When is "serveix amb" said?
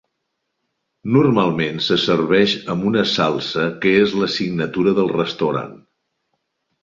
2.03-2.87